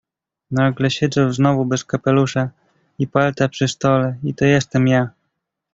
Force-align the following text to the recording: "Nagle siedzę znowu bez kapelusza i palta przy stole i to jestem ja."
"Nagle 0.51 0.89
siedzę 0.91 1.33
znowu 1.33 1.65
bez 1.65 1.85
kapelusza 1.85 2.49
i 2.99 3.07
palta 3.07 3.49
przy 3.49 3.67
stole 3.67 4.17
i 4.23 4.33
to 4.35 4.45
jestem 4.45 4.87
ja." 4.87 5.09